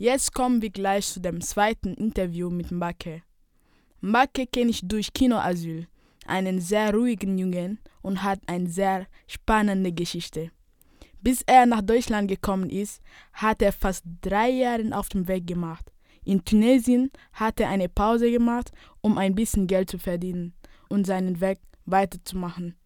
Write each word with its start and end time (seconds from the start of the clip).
Jetzt 0.00 0.32
kommen 0.32 0.62
wir 0.62 0.70
gleich 0.70 1.08
zu 1.08 1.18
dem 1.18 1.40
zweiten 1.40 1.92
Interview 1.94 2.50
mit 2.50 2.70
Mbake. 2.70 3.24
Mbake 4.00 4.46
kenne 4.46 4.70
ich 4.70 4.80
durch 4.84 5.12
Kinoasyl, 5.12 5.88
einen 6.24 6.60
sehr 6.60 6.94
ruhigen 6.94 7.36
Jungen 7.36 7.80
und 8.00 8.22
hat 8.22 8.38
eine 8.46 8.68
sehr 8.68 9.08
spannende 9.26 9.90
Geschichte. 9.90 10.52
Bis 11.20 11.42
er 11.42 11.66
nach 11.66 11.82
Deutschland 11.82 12.28
gekommen 12.28 12.70
ist, 12.70 13.02
hat 13.32 13.60
er 13.60 13.72
fast 13.72 14.04
drei 14.22 14.50
Jahre 14.50 14.96
auf 14.96 15.08
dem 15.08 15.26
Weg 15.26 15.48
gemacht. 15.48 15.90
In 16.24 16.44
Tunesien 16.44 17.10
hat 17.32 17.58
er 17.58 17.68
eine 17.68 17.88
Pause 17.88 18.30
gemacht, 18.30 18.70
um 19.00 19.18
ein 19.18 19.34
bisschen 19.34 19.66
Geld 19.66 19.90
zu 19.90 19.98
verdienen 19.98 20.54
und 20.88 21.08
seinen 21.08 21.40
Weg 21.40 21.58
weiterzumachen. 21.86 22.76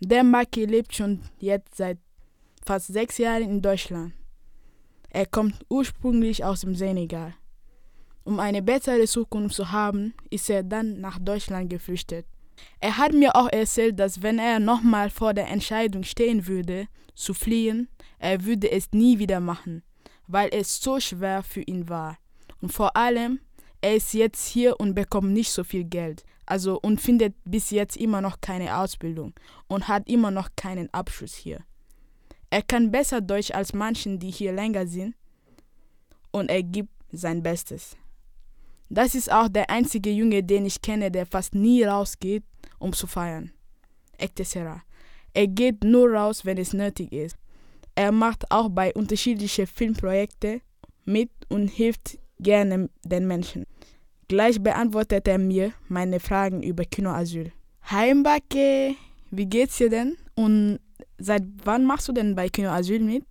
Der 0.00 0.24
Maki 0.24 0.64
lebt 0.64 0.94
schon 0.94 1.20
jetzt 1.38 1.76
seit 1.76 1.98
fast 2.64 2.86
sechs 2.86 3.18
Jahren 3.18 3.42
in 3.42 3.60
Deutschland. 3.60 4.14
Er 5.10 5.26
kommt 5.26 5.64
ursprünglich 5.68 6.44
aus 6.44 6.60
dem 6.60 6.74
Senegal. 6.74 7.34
Um 8.22 8.38
eine 8.38 8.62
bessere 8.62 9.06
Zukunft 9.06 9.56
zu 9.56 9.72
haben, 9.72 10.14
ist 10.30 10.48
er 10.48 10.62
dann 10.62 11.00
nach 11.00 11.18
Deutschland 11.18 11.68
geflüchtet. 11.68 12.26
Er 12.78 12.96
hat 12.96 13.12
mir 13.12 13.34
auch 13.34 13.48
erzählt, 13.50 13.98
dass 13.98 14.22
wenn 14.22 14.38
er 14.38 14.60
nochmal 14.60 15.10
vor 15.10 15.34
der 15.34 15.48
Entscheidung 15.48 16.04
stehen 16.04 16.46
würde, 16.46 16.86
zu 17.14 17.34
fliehen, 17.34 17.88
er 18.18 18.44
würde 18.44 18.70
es 18.70 18.92
nie 18.92 19.18
wieder 19.18 19.40
machen, 19.40 19.82
weil 20.26 20.50
es 20.52 20.80
so 20.80 21.00
schwer 21.00 21.42
für 21.42 21.62
ihn 21.62 21.88
war. 21.88 22.18
Und 22.60 22.72
vor 22.72 22.96
allem, 22.96 23.40
er 23.80 23.96
ist 23.96 24.14
jetzt 24.14 24.46
hier 24.46 24.78
und 24.78 24.94
bekommt 24.94 25.32
nicht 25.32 25.50
so 25.50 25.64
viel 25.64 25.84
Geld, 25.84 26.24
also 26.46 26.78
und 26.80 27.00
findet 27.00 27.34
bis 27.44 27.70
jetzt 27.70 27.96
immer 27.96 28.20
noch 28.20 28.40
keine 28.40 28.76
Ausbildung 28.76 29.32
und 29.66 29.88
hat 29.88 30.08
immer 30.08 30.30
noch 30.30 30.50
keinen 30.56 30.92
Abschluss 30.92 31.34
hier. 31.34 31.64
Er 32.50 32.62
kann 32.62 32.90
besser 32.90 33.20
Deutsch 33.20 33.52
als 33.52 33.72
manchen, 33.72 34.18
die 34.18 34.30
hier 34.30 34.52
länger 34.52 34.86
sind, 34.86 35.14
und 36.32 36.50
er 36.50 36.62
gibt 36.62 36.90
sein 37.12 37.42
Bestes. 37.42 37.96
Das 38.88 39.14
ist 39.14 39.30
auch 39.30 39.48
der 39.48 39.70
einzige 39.70 40.10
Junge, 40.10 40.42
den 40.42 40.66
ich 40.66 40.82
kenne, 40.82 41.10
der 41.10 41.26
fast 41.26 41.54
nie 41.54 41.84
rausgeht, 41.84 42.42
um 42.78 42.92
zu 42.92 43.06
feiern. 43.06 43.52
Etc. 44.18 44.82
Er 45.32 45.46
geht 45.46 45.84
nur 45.84 46.10
raus, 46.10 46.44
wenn 46.44 46.58
es 46.58 46.72
nötig 46.72 47.12
ist. 47.12 47.36
Er 47.94 48.10
macht 48.10 48.50
auch 48.50 48.68
bei 48.68 48.92
unterschiedlichen 48.94 49.66
Filmprojekten 49.66 50.60
mit 51.04 51.30
und 51.48 51.68
hilft 51.68 52.18
gerne 52.40 52.90
den 53.04 53.26
Menschen. 53.26 53.66
Gleich 54.26 54.60
beantwortet 54.60 55.28
er 55.28 55.38
mir 55.38 55.72
meine 55.88 56.18
Fragen 56.18 56.62
über 56.62 56.84
Kinoasyl. 56.84 57.52
Hi 57.84 58.14
wie 59.32 59.46
geht's 59.46 59.78
dir 59.78 59.90
denn? 59.90 60.16
Und 60.34 60.80
seit 61.20 61.44
wann 61.64 61.84
machst 61.84 62.08
du 62.08 62.12
denn 62.12 62.34
bei 62.34 62.48
Kinoasyl 62.48 63.00
mit? 63.00 63.24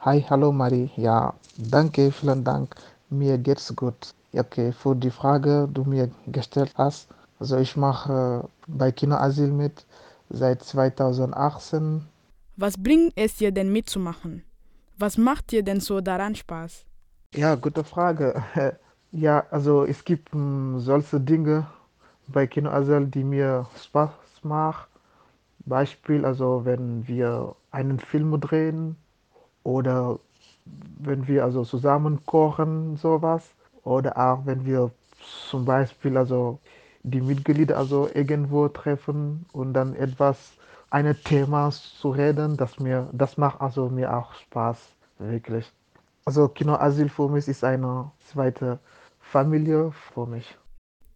Hi, 0.00 0.20
hallo 0.28 0.52
Marie. 0.52 0.90
Ja, 0.96 1.34
danke, 1.56 2.10
vielen 2.12 2.44
Dank. 2.44 2.74
Mir 3.10 3.38
geht's 3.38 3.74
gut. 3.74 4.14
Okay, 4.32 4.72
für 4.72 4.94
die 4.96 5.10
Frage, 5.10 5.68
die 5.68 5.74
du 5.74 5.84
mir 5.84 6.10
gestellt 6.26 6.72
hast. 6.76 7.08
Also 7.38 7.56
ich 7.58 7.76
mache 7.76 8.48
bei 8.66 8.92
Kinoasyl 8.92 9.52
mit 9.52 9.84
seit 10.30 10.62
2018. 10.62 12.06
Was 12.56 12.76
bringt 12.76 13.12
es 13.16 13.36
dir 13.36 13.52
denn 13.52 13.72
mitzumachen? 13.72 14.44
Was 14.98 15.18
macht 15.18 15.50
dir 15.50 15.62
denn 15.62 15.80
so 15.80 16.00
daran 16.00 16.34
Spaß? 16.34 16.84
Ja, 17.34 17.54
gute 17.54 17.84
Frage. 17.84 18.42
Ja, 19.14 19.44
also 19.50 19.84
es 19.84 20.02
gibt 20.06 20.34
mm, 20.34 20.78
solche 20.78 21.20
Dinge 21.20 21.66
bei 22.28 22.46
Kinoasyl, 22.46 23.06
die 23.08 23.22
mir 23.22 23.66
Spaß 23.76 24.10
machen. 24.42 24.91
Beispiel, 25.66 26.24
also 26.24 26.64
wenn 26.64 27.06
wir 27.06 27.54
einen 27.70 27.98
Film 27.98 28.40
drehen 28.40 28.96
oder 29.62 30.18
wenn 30.98 31.26
wir 31.26 31.44
also 31.44 31.64
zusammen 31.64 32.24
kochen, 32.26 32.96
sowas. 32.96 33.54
Oder 33.84 34.16
auch 34.16 34.46
wenn 34.46 34.64
wir 34.64 34.90
zum 35.50 35.64
Beispiel 35.64 36.16
also 36.16 36.58
die 37.02 37.20
Mitglieder 37.20 37.78
also 37.78 38.08
irgendwo 38.14 38.68
treffen 38.68 39.46
und 39.52 39.74
dann 39.74 39.94
etwas, 39.96 40.52
ein 40.90 41.16
Thema 41.24 41.70
zu 41.70 42.10
reden, 42.10 42.56
das 42.58 42.78
mir, 42.78 43.08
das 43.12 43.38
macht 43.38 43.60
also 43.62 43.88
mir 43.88 44.14
auch 44.14 44.34
Spaß, 44.34 44.78
wirklich. 45.18 45.72
Also 46.26 46.48
Kinoasyl 46.48 47.08
für 47.08 47.28
mich 47.28 47.48
ist 47.48 47.64
eine 47.64 48.10
zweite 48.30 48.78
Familie 49.18 49.90
für 49.92 50.26
mich. 50.26 50.56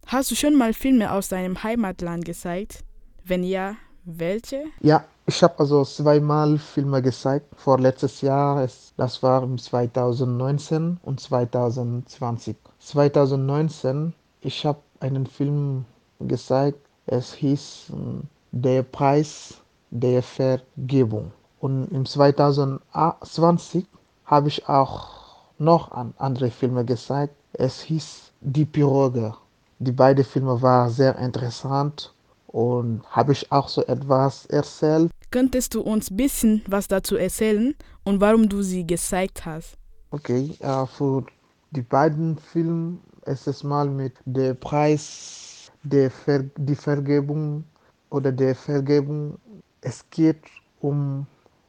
Hast 0.07 0.31
du 0.31 0.35
schon 0.35 0.55
mal 0.55 0.73
Filme 0.73 1.11
aus 1.11 1.29
deinem 1.29 1.61
Heimatland 1.63 2.25
gezeigt? 2.25 2.83
Wenn 3.23 3.43
ja, 3.43 3.75
welche? 4.07 4.63
Ja, 4.79 5.03
ich 5.25 5.43
habe 5.43 5.59
also 5.59 5.83
zweimal 5.83 6.57
Filme 6.57 7.01
gezeigt. 7.01 7.47
Vor 7.57 7.77
letztes 7.79 8.21
Jahr, 8.21 8.65
das 8.95 9.21
war 9.21 9.45
2019 9.57 10.97
und 11.03 11.19
2020. 11.19 12.55
2019, 12.79 14.13
ich 14.41 14.65
habe 14.65 14.79
einen 15.01 15.27
Film 15.27 15.83
gezeigt. 16.21 16.79
Es 17.05 17.33
hieß 17.33 17.87
hm, 17.89 18.23
Der 18.51 18.83
Preis 18.83 19.55
der 19.91 20.23
Vergebung. 20.23 21.33
Und 21.59 21.91
im 21.91 22.05
2020 22.05 23.85
habe 24.25 24.47
ich 24.47 24.69
auch 24.69 25.09
noch 25.57 25.91
andere 26.17 26.49
Filme 26.51 26.85
gezeigt. 26.85 27.35
Es 27.51 27.81
hieß 27.81 28.31
Die 28.39 28.65
Piroge. 28.65 29.33
Die 29.79 29.91
beiden 29.91 30.23
Filme 30.23 30.61
waren 30.61 30.89
sehr 30.89 31.17
interessant 31.17 32.13
und 32.57 33.03
habe 33.11 33.33
ich 33.33 33.51
auch 33.51 33.69
so 33.69 33.85
etwas 33.85 34.47
erzählt. 34.47 35.11
Könntest 35.29 35.75
du 35.75 35.81
uns 35.81 36.09
ein 36.09 36.17
bisschen 36.17 36.63
was 36.67 36.87
dazu 36.87 37.15
erzählen 37.15 37.75
und 38.03 38.19
warum 38.19 38.49
du 38.49 38.63
sie 38.63 38.87
gezeigt 38.87 39.45
hast? 39.45 39.77
Okay, 40.09 40.55
äh, 40.61 40.85
für 40.87 41.23
die 41.69 41.83
beiden 41.83 42.35
Filme 42.39 42.97
erstes 43.27 43.63
Mal 43.63 43.87
mit 43.87 44.13
dem 44.25 44.59
Preis 44.59 45.71
der 45.83 46.09
Ver 46.09 46.45
die 46.57 46.73
Vergebung 46.73 47.63
oder 48.09 48.31
der 48.31 48.55
Vergebung. 48.55 49.37
Es 49.81 50.03
geht 50.09 50.41
um, 50.81 51.27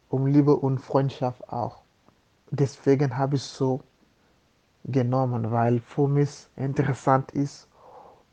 um 0.08 0.26
Liebe 0.26 0.56
und 0.56 0.78
Freundschaft 0.78 1.46
auch. 1.50 1.82
Deswegen 2.50 3.14
habe 3.14 3.36
ich 3.36 3.42
so 3.42 3.82
genommen, 4.86 5.50
weil 5.50 5.80
für 5.80 6.08
mich 6.08 6.46
interessant 6.56 7.32
ist 7.32 7.68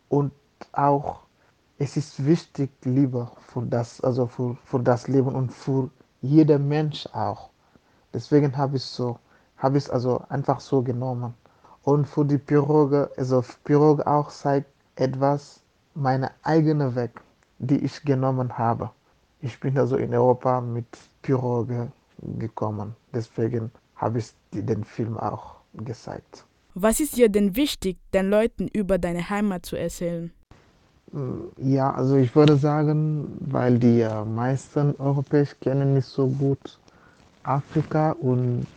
und 0.07 0.31
auch 0.72 1.25
es 1.78 1.97
ist 1.97 2.25
wichtig, 2.25 2.72
Liebe 2.84 3.30
für 3.47 3.63
das, 3.63 4.02
also 4.02 4.28
für, 4.28 4.56
für 4.63 4.80
das 4.80 5.08
Leben 5.08 5.36
und 5.36 5.52
für 5.52 5.90
jeden 6.22 6.68
Mensch 6.68 7.08
auch. 7.13 7.50
Deswegen 8.13 8.56
habe 8.56 8.78
ich 8.78 8.84
so, 8.84 9.19
habe 9.58 9.78
ich 9.78 9.91
also 9.91 10.24
einfach 10.30 10.59
so 10.59 10.81
genommen. 10.81 11.34
Und 11.84 12.08
für 12.08 12.25
die 12.25 12.38
Piroge, 12.38 13.12
also 13.18 13.44
Piroge 13.64 14.08
auch 14.08 14.30
zeigt 14.30 14.72
etwas, 14.96 15.62
meine 15.94 16.31
eigene 16.44 16.96
Weg, 16.96 17.22
die 17.59 17.78
ich 17.78 18.02
genommen 18.03 18.58
habe. 18.58 18.90
Ich 19.41 19.59
bin 19.59 19.78
also 19.78 19.97
in 19.97 20.14
Europa 20.14 20.62
mit 20.62 20.88
Piroge 21.22 21.91
gekommen. 22.40 22.96
Deswegen 23.14 23.72
habe 23.96 24.19
ich 24.19 24.34
den 24.52 24.84
Film 24.84 25.18
auch 25.18 25.56
gezeigt. 25.74 26.46
Was 26.74 27.00
ist 27.00 27.18
dir 27.18 27.30
denn 27.30 27.56
wichtig, 27.56 27.97
den 28.14 28.30
Leuten 28.30 28.68
über 28.68 28.97
deine 28.97 29.30
Heimat 29.30 29.66
zu 29.66 29.75
erzählen? 29.75 30.31
Ja, 31.57 31.93
also 31.93 32.16
ich 32.17 32.35
würde 32.35 32.57
sagen, 32.57 33.38
weil 33.39 33.79
die 33.79 34.01
äh, 34.01 34.25
meisten 34.25 34.95
Europäer 34.97 35.45
kennen 35.61 35.93
nicht 35.93 36.07
so 36.07 36.27
gut 36.27 36.79
Afrika 37.43 38.11
und 38.11 38.67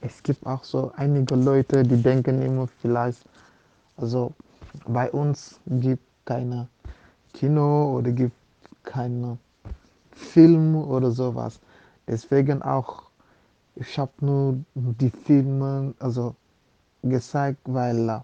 es 0.00 0.22
gibt 0.22 0.46
auch 0.46 0.64
so 0.64 0.92
einige 0.96 1.34
Leute, 1.36 1.82
die 1.84 2.00
denken 2.02 2.42
immer 2.42 2.68
vielleicht, 2.80 3.24
also 3.96 4.32
bei 4.86 5.10
uns 5.10 5.60
gibt 5.66 6.02
keine 6.24 6.68
Kino 7.34 7.96
oder 7.98 8.12
gibt 8.12 8.36
keine 8.84 9.38
Film 10.12 10.76
oder 10.76 11.10
sowas. 11.10 11.60
Deswegen 12.06 12.62
auch, 12.62 13.04
ich 13.76 13.98
habe 13.98 14.12
nur 14.20 14.58
die 14.74 15.10
Filme 15.10 15.94
also 15.98 16.34
gezeigt, 17.02 17.60
weil 17.64 18.08
äh, 18.08 18.20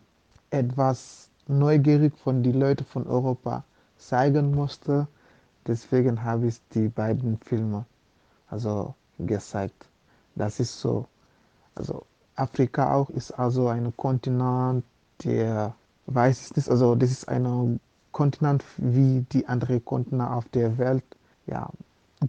etwas 0.58 1.29
neugierig 1.58 2.16
von 2.16 2.42
den 2.42 2.58
Leuten 2.58 2.84
von 2.84 3.06
Europa 3.06 3.64
zeigen 3.98 4.54
musste. 4.54 5.08
Deswegen 5.66 6.24
habe 6.24 6.46
ich 6.46 6.60
die 6.74 6.88
beiden 6.88 7.38
Filme 7.38 7.84
also 8.48 8.94
gezeigt. 9.18 9.86
Das 10.34 10.60
ist 10.60 10.80
so. 10.80 11.06
Also 11.74 12.04
Afrika 12.36 12.94
auch 12.94 13.10
ist 13.10 13.32
also 13.32 13.68
ein 13.68 13.94
Kontinent, 13.96 14.84
der 15.24 15.74
weiß 16.06 16.46
ich 16.46 16.56
nicht, 16.56 16.68
also 16.68 16.94
das 16.94 17.10
ist 17.10 17.28
ein 17.28 17.80
Kontinent 18.12 18.64
wie 18.76 19.24
die 19.32 19.46
anderen 19.46 19.84
Kontinente 19.84 20.30
auf 20.30 20.48
der 20.48 20.78
Welt. 20.78 21.04
Ja, 21.46 21.70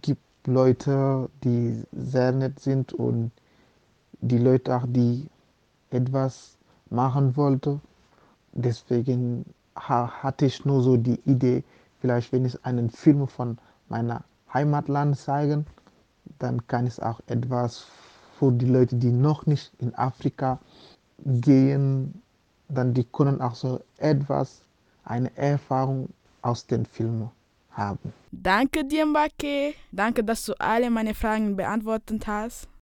gibt 0.01 0.21
Leute, 0.45 1.29
die 1.43 1.83
sehr 1.91 2.31
nett 2.31 2.59
sind 2.59 2.93
und 2.93 3.31
die 4.19 4.37
Leute 4.37 4.75
auch, 4.75 4.85
die 4.87 5.27
etwas 5.89 6.57
machen 6.89 7.35
wollten 7.35 7.81
deswegen 8.53 9.45
hatte 9.75 10.45
ich 10.45 10.65
nur 10.65 10.81
so 10.81 10.97
die 10.97 11.19
Idee, 11.25 11.63
vielleicht 11.99 12.31
wenn 12.31 12.45
ich 12.45 12.63
einen 12.65 12.89
Film 12.89 13.27
von 13.27 13.57
meiner 13.89 14.23
Heimatland 14.53 15.17
zeigen, 15.17 15.65
dann 16.39 16.65
kann 16.67 16.87
ich 16.87 17.01
auch 17.01 17.19
etwas 17.27 17.85
für 18.37 18.51
die 18.51 18.65
Leute, 18.65 18.95
die 18.95 19.11
noch 19.11 19.45
nicht 19.45 19.71
in 19.79 19.93
Afrika 19.95 20.59
gehen, 21.25 22.21
dann 22.69 22.93
die 22.93 23.03
können 23.03 23.41
auch 23.41 23.55
so 23.55 23.81
etwas, 23.97 24.61
eine 25.03 25.35
Erfahrung 25.37 26.09
aus 26.41 26.65
den 26.65 26.85
Filmen 26.85 27.29
haben. 27.71 28.13
Danke 28.31 28.83
dir, 28.85 29.05
Mbake. 29.05 29.75
Danke, 29.91 30.23
dass 30.23 30.45
du 30.45 30.53
alle 30.59 30.89
meine 30.89 31.13
Fragen 31.13 31.55
beantwortet 31.55 32.25
hast. 32.27 32.71